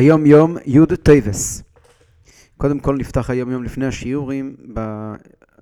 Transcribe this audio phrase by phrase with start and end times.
[0.00, 1.62] היום יום י' טבת.
[2.56, 4.56] קודם כל נפתח היום יום לפני השיעורים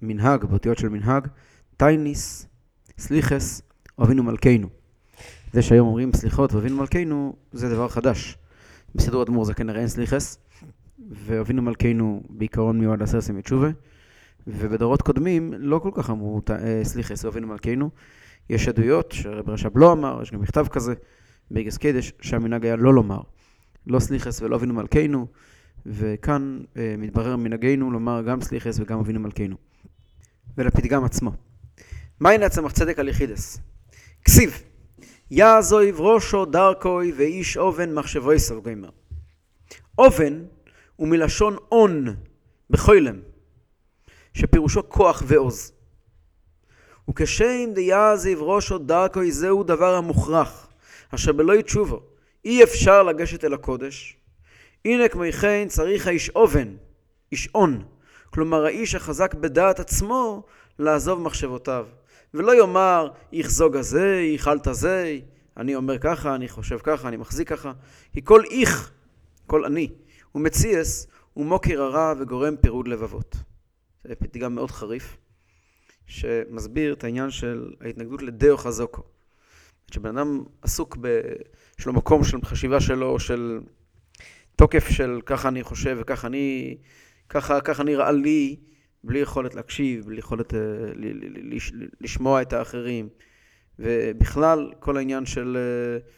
[0.03, 1.27] במנהג, באותיות של מנהג,
[1.77, 2.47] תענית,
[2.99, 3.63] סליחות,
[4.03, 4.69] אבינו מלכנו.
[5.53, 8.39] זה שהיום אומרים סליחות ואבינו מלכנו זה דבר חדש.
[8.95, 10.39] בסידור אדמו"ר הזקן כנראה אין סליחות,
[11.11, 13.69] ואבינו מלכנו בעיקרון מיועד לעשרת ימי תשובה,
[14.47, 17.91] ובדורות קודמים לא כל כך אמרו אה, סליחות ואבינו מלכנו.
[18.51, 20.95] יש עדויות שרב רש"ב לא אמר, יש גם מכתב כזה
[21.51, 23.21] באגס קדש, שהמנהג היה לא לומר.
[23.89, 25.27] לא סליחס ולא אבינו מלכנו,
[25.87, 29.57] וכאן אה, מתברר מנהגנו לומר גם סליחס וגם אבינו מלכנו.
[30.59, 31.33] ולפתגם עצמו.
[32.21, 33.61] מהי נצמח צדק על יחידס?
[34.25, 34.63] כסיב,
[35.31, 38.91] יעזויב ראשו דרכוי ואיש אובן מחשבוי סב גיימר.
[39.99, 40.45] אובן
[40.97, 42.15] הוא מלשון און
[42.71, 43.21] בחוילם,
[44.35, 45.73] שפירושו כוח ועוז.
[47.11, 50.69] וכשם דיעזיב ראשו דרכוי זהו דבר המוכרח,
[51.15, 52.03] אשר בלא יתשובו,
[52.49, 54.17] אי אפשר לגשת אל הקודש.
[54.85, 56.77] הנה כמי כן צריך האיש אובן,
[57.33, 57.85] איש און,
[58.31, 60.47] כלומר האיש החזק בדעת עצמו
[60.79, 61.87] לעזוב מחשבותיו.
[62.35, 65.19] ולא יאמר יחזוג הזה, יחלת הזה,
[65.57, 67.73] אני אומר ככה, אני חושב ככה, אני מחזיק ככה.
[68.13, 68.91] כי כל איך,
[69.47, 69.89] כל אני,
[70.33, 73.37] הוא מציאס, הוא מוקר הרע וגורם פירוד לבבות.
[74.05, 75.17] זה פתגם מאוד חריף,
[76.07, 79.18] שמסביר את העניין של ההתנגדות לדאו חזוקו.
[79.91, 81.21] כשבן אדם עסוק, ב...
[81.79, 83.61] יש לו מקום של חשיבה שלו, של
[84.57, 86.77] תוקף של ככה אני חושב וככה אני,
[87.29, 88.57] ככה, ככה נראה לי,
[89.05, 93.09] בלי יכולת להקשיב, בלי יכולת uh, ל- ל- ל- לשמוע את האחרים.
[93.79, 96.09] ובכלל, כל העניין של uh,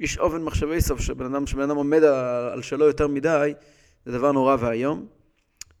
[0.00, 2.14] איש אובן מחשבי סוף, שבן אדם, שבן אדם עומד על,
[2.52, 3.52] על שלו יותר מדי,
[4.06, 5.06] זה דבר נורא ואיום.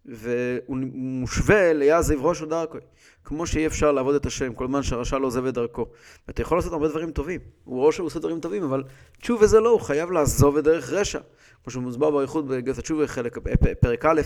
[0.06, 2.78] והוא מושווה ליעזב ראש או דרכו.
[3.24, 5.86] כמו שאי אפשר לעבוד את השם כל זמן שהרשע לא עוזב את דרכו.
[6.28, 7.40] ואתה יכול לעשות הרבה דברים טובים.
[7.64, 8.82] הוא ראש הוא עושה דברים טובים, אבל
[9.20, 11.18] תשוב וזה לא, הוא חייב לעזוב את דרך רשע.
[11.64, 13.38] כמו שמוסבר באריכות בגז התשובה חלק,
[13.80, 14.20] פרק א',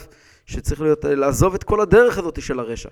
[0.47, 2.89] שצריך להיות, לעזוב את כל הדרך הזאת של הרשע.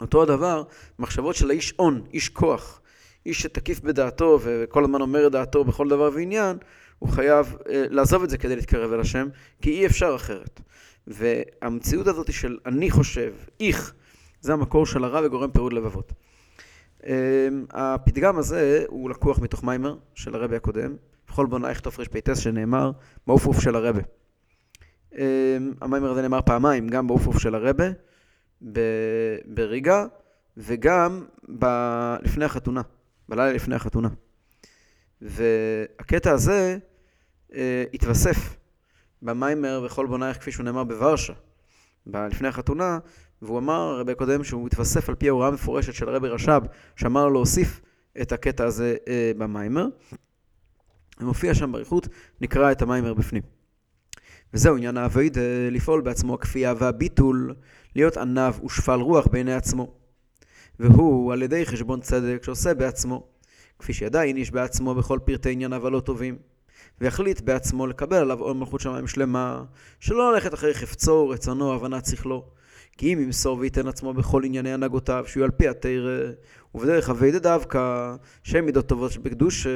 [0.00, 0.62] אותו הדבר,
[0.98, 2.80] מחשבות של האיש און, איש כוח,
[3.26, 6.56] איש שתקיף בדעתו וכל הזמן אומר את דעתו בכל דבר ועניין,
[6.98, 9.28] הוא חייב אה, לעזוב את זה כדי להתקרב אל השם,
[9.62, 10.60] כי אי אפשר אחרת.
[11.06, 13.94] והמציאות הזאת של אני חושב, איך,
[14.40, 16.12] זה המקור של הרע וגורם פירוד לבבות.
[17.06, 17.12] אמ,
[17.70, 20.96] הפתגם הזה הוא לקוח מתוך מיימר של הרבי הקודם,
[21.28, 22.90] בכל בונייך תרפ"ט שנאמר
[23.26, 24.00] באופוף של הרבה.
[25.14, 25.20] אמ,
[25.80, 27.84] המיימר הזה נאמר פעמיים, גם באופוף של הרבה,
[29.44, 30.06] בריגה,
[30.56, 31.24] וגם
[31.58, 32.82] ב- לפני החתונה,
[33.28, 34.08] בלילה לפני החתונה.
[35.22, 36.78] והקטע הזה
[37.54, 38.56] אה, התווסף
[39.22, 41.32] במיימר וכל בונייך כפי שהוא נאמר בוורשה,
[42.06, 42.98] לפני החתונה,
[43.42, 46.62] והוא אמר, הרבי הקודם, שהוא מתווסף על פי ההוראה המפורשת של הרבי רש"ב,
[46.96, 47.80] שאמר לו להוסיף
[48.22, 49.86] את הקטע הזה אה, במיימר.
[51.20, 52.08] ומופיע שם באריכות,
[52.40, 53.42] נקרא את המיימר בפנים.
[54.54, 57.54] וזהו עניין האבויד, אה, לפעול בעצמו הכפייה והביטול,
[57.96, 59.94] להיות עניו ושפל רוח בעיני עצמו.
[60.80, 63.28] והוא על ידי חשבון צדק שעושה בעצמו,
[63.78, 66.38] כפי שידע איניש בעצמו בכל פרטי ענייניו הלא טובים.
[67.00, 69.62] ויחליט בעצמו לקבל עליו עול מלכות שמיים שלמה,
[70.00, 72.44] שלא ללכת אחרי חפצו, רצונו, הבנת שכלו.
[72.96, 76.30] כי אם ימסור וייתן עצמו בכל ענייני הנהגותיו, שהוא על פי התרא,
[76.74, 79.66] ובדרך אבי דווקא, שם מידות טובות שבקדוש,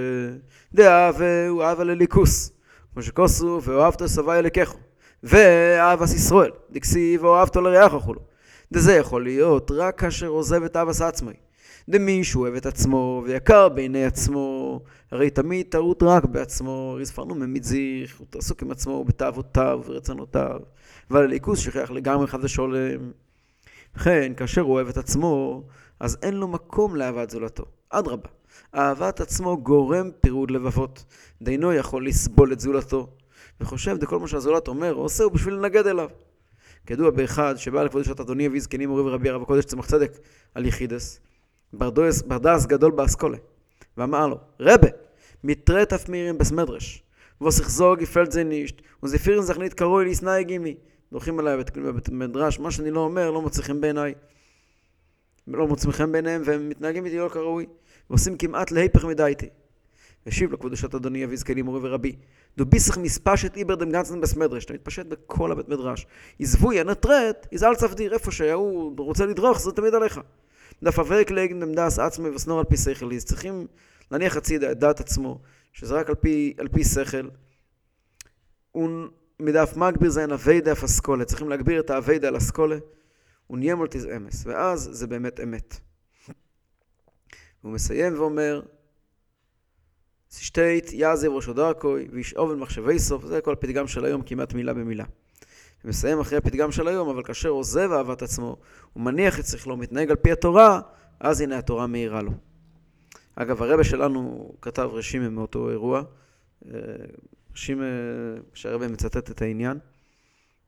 [0.75, 2.53] דאב הוא אהב על אליקוס,
[2.93, 4.79] כמו שכוסו, ואוהבת סבי אליקךו,
[5.23, 8.21] ואהבס ישראל, דקסי ואוהבתו לריח אכולו.
[8.73, 11.44] דזה יכול להיות רק כאשר עוזב את אבס עצמי.
[11.89, 14.81] דמי שהוא אוהב את עצמו ויקר בעיני עצמו,
[15.11, 20.61] הרי תמיד טעות רק בעצמו, הרי ספרנו ממזיך, הוא עסוק עם עצמו בתאוותיו ורצונותיו,
[21.11, 23.13] אבל הליכוס שכח לגמרי חד ושולם.
[23.97, 25.63] וכן, כאשר הוא אוהב את עצמו,
[26.01, 27.65] אז אין לו מקום לאהבת זולתו.
[27.91, 28.29] אדרבה,
[28.75, 31.05] אהבת עצמו גורם פירוד לבבות.
[31.43, 33.09] דיינו יכול לסבול את זולתו,
[33.61, 36.09] וחושב דכל מה שהזולת אומר, עושה הוא בשביל לנגד אליו.
[36.87, 40.13] כידוע באחד שבא לכבוד שעת אדוני אבי זקנים מורי ורבי הרב הקודש צמח צדק
[40.55, 41.21] על יחידס,
[41.79, 43.39] ברדוס, ברדס גדול באסכולה,
[43.97, 44.89] ואמר לו, רבה,
[45.45, 47.03] מתרת אף מירים בסמדרש,
[47.41, 50.75] ווסיך זוג יפלט זה נישט, וזפירן זכנית קרוי ליסנאי גימי.
[51.13, 54.15] דורכים עליי בבית מדרש, מה שאני לא אומר לא מוצא חן בעיניי.
[55.47, 57.67] לא מוצא חן בעיניהם והם מתנהגים איתי לא כראוי,
[58.11, 59.49] ועושים כמעט להיפך מדי איתי.
[60.27, 62.17] השיב לו כבודשת אדוני אבי זקני מורי ורבי,
[62.57, 66.07] דו ביסך מספשת איבר דם גנצן בסמדרש, אתה מתפשט בכל הבית מדרש.
[66.41, 70.21] עזבו ינטרט, יזעל צפדיר, איפה שההוא רוצה לדרוך, זה תמיד עליך.
[70.83, 73.67] דף אבק לגן דמדס עצמי וסנור על פי שכל, אז צריכים
[74.11, 75.41] להניח הצידה את דעת עצמו,
[75.73, 77.29] שזה רק על פי, על פי שכל.
[79.41, 82.77] מדף מגביר זה אין אביידה אף אסכולה, צריכים להגביר את האביידה על אסכולה,
[83.51, 85.81] ונהיה מולטיז אמס, ואז זה באמת אמת.
[87.63, 88.63] הוא מסיים ואומר,
[90.31, 94.75] שטייט יעזב ראשו דרכוי וישאוב אל מחשבי סוף, זה כל הפתגם של היום כמעט מילה
[94.75, 95.05] במילה.
[95.85, 98.57] ומסיים אחרי הפתגם של היום, אבל כאשר עוזב אהבת עצמו,
[98.93, 100.81] הוא מניח את שכלו, מתנהג על פי התורה,
[101.21, 102.33] אז הנה התורה מאירה לו.
[103.37, 106.03] אגב, הרבה שלנו כתב רשימה מאותו אירוע,
[107.53, 107.85] רשימה
[108.55, 109.79] שהרבה מצטט את העניין,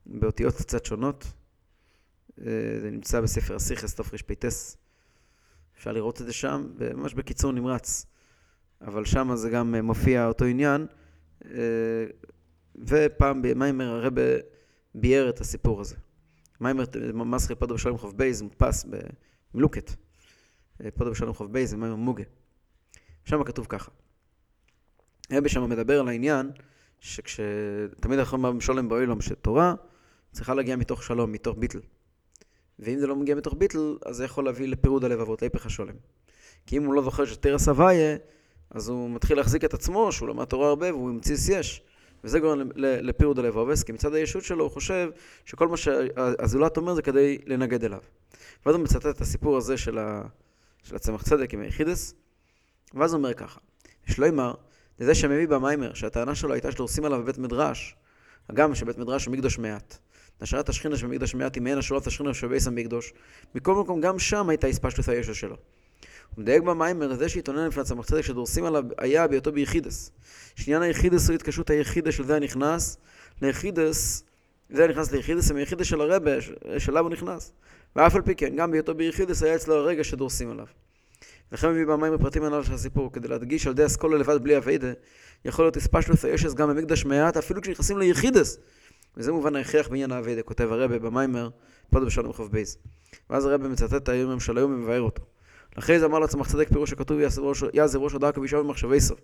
[0.07, 1.27] באותיות קצת שונות.
[2.81, 4.77] זה נמצא בספר הסיכס תרפ"ס,
[5.79, 8.07] אפשר לראות את זה שם, ממש בקיצור נמרץ.
[8.81, 10.87] אבל שם זה גם מופיע אותו עניין,
[12.77, 14.23] ופעם במיימר הרבה
[14.97, 15.97] ביאר את הסיפור הזה.
[17.15, 18.87] מסחי פודו בשלום חוב בייז מודפס
[19.55, 19.91] במלוקת.
[20.95, 22.25] פודו בשלום חוב בייז זה מיימר מוגה.
[23.25, 23.91] שם כתוב ככה.
[25.33, 26.51] רבי שם מדבר על העניין
[27.01, 27.41] שכש...
[28.01, 29.75] תמיד אנחנו אומרים שולם באוילום שתורה
[30.33, 31.81] צריכה להגיע מתוך שלום, מתוך ביטל.
[32.79, 35.95] ואם זה לא מגיע מתוך ביטל, אז זה יכול להביא לפירוד הלבבות, להיפך השולם.
[36.67, 38.17] כי אם הוא לא זוכר שתרס הוויה,
[38.71, 41.83] אז הוא מתחיל להחזיק את עצמו, שהוא למד תורה הרבה והוא המציא יש.
[42.25, 45.11] וזה גורם לפירוד הלבובס, כי מצד הישות שלו הוא חושב
[45.45, 48.01] שכל מה שהזולת אומר זה כדי לנגד אליו.
[48.67, 50.23] ואז הוא מצטט את הסיפור הזה של, ה...
[50.83, 52.15] של הצמח צדק עם היחידס,
[52.95, 53.61] ואז הוא אומר ככה,
[54.09, 54.55] יש לו אמר,
[55.01, 57.97] לזה שמביא במאמר, שהטענה שלו הייתה שדורסים עליו בבית מדרש,
[58.49, 59.99] הגם שבית מדרש הוא מקדש מעט.
[60.41, 63.13] נשארת השכינה של מקדש מעט, מעין השראת השכינה של בית המקדש.
[63.55, 65.57] מכל מקום, גם שם הייתה התפשטות הישות שלו.
[66.37, 70.11] מדייק במאמר, זה שהתאונן לפני הצמח צדק שדורסים עליו היה בהיותו ביחידות.
[70.57, 72.97] שעניין היחידות הוא התקשרות היחידה של זה הנכנס
[73.43, 74.25] ליחידות,
[74.71, 76.31] זה הנכנס ליחידות, הם היחידות של הרבי,
[76.79, 77.53] שלו הוא נכנס.
[77.97, 80.67] ואף על פי כן, גם בהיותו ביחידות היה אצלו הרגש שדורסים עליו.
[81.53, 84.93] לכן מביא במים הפרטים הנ"ל של הסיפור, כדי להדגיש על די אסכולה לבד בלי אביידה,
[85.45, 88.59] יכול להיות הספשלוס הישס גם במקדש מעט, אפילו כשנכנסים ליחידס.
[89.17, 91.49] וזה מובן ההכרח בעניין האביידה, כותב הרבה במיימר,
[91.91, 92.79] פודו בשלום חוב בייז.
[93.31, 95.23] ואז הרבה מצטט את האיומים של היום ומבאר אותו.
[95.79, 97.19] אחרי זה אמר לעצמך צדק פירוש הכתוב
[97.73, 99.21] יעזב ראש הדקה וישב במחשבי סוף.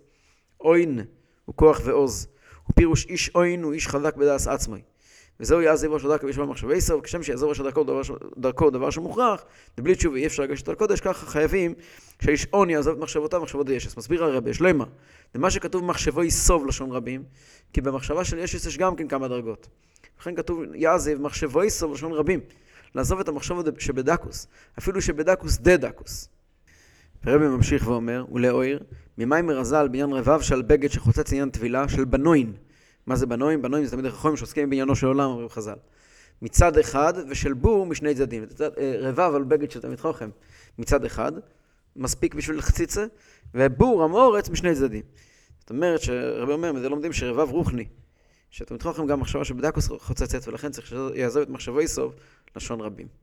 [0.61, 0.99] אוין
[1.45, 2.27] הוא כוח ועוז.
[2.67, 4.81] הוא פירוש איש אוין הוא איש חזק בדעס עצמי.
[5.39, 7.81] וזהו יעזב ראש הדקה וישב במחשבי סוף, כשם שיעזב ראש הדקה
[8.37, 9.45] דרכו דבר שמוכרח,
[9.77, 11.73] ובלי תשובה אי אפשר לגשת על קודש, ככה חייבים
[12.21, 13.97] שהאיש און יעזוב את מחשבותיו מחשבות ישס.
[13.97, 14.85] מסביר הרבי, יש למה.
[15.49, 17.23] שכתוב מחשבו יסוב לשון רבים,
[17.73, 19.67] כי במחשבה של ישס יש גם כן כמה דרגות.
[20.21, 22.39] לכן כתוב יעזב מחשבו יסוב לשון רבים.
[22.95, 24.47] לעזוב את המחשבות שבדקוס,
[24.79, 26.32] אפילו שבדקוס דה דקוס.
[27.23, 28.79] הרבי ממשיך ואומר, ולאויר,
[29.17, 32.53] ממיימר הז"ל בעניין רבב של בגד שחוצץ עניין טבילה של בנוין.
[33.07, 33.61] מה זה בנוין?
[33.61, 35.75] בנוין זה תמיד החכמים שעוסקים בעניינו של עולם, אומרים חז"ל.
[36.41, 38.45] מצד אחד, ושל בור משני צדדים.
[38.61, 40.29] אה, רבב על בגד של תלמיד חוכם
[40.77, 41.31] מצד אחד,
[41.95, 43.05] מספיק בשביל חציצה,
[43.53, 45.03] ובור המורץ משני צדדים.
[45.59, 47.85] זאת אומרת שרבי אומר, מזה לומדים שרבב רוחני,
[48.49, 52.15] שתלמיד חוכם גם מחשבה שבדקוס חוצצת, ולכן צריך שיעזוב את מחשבו יסוב
[52.55, 53.22] לשון רבים.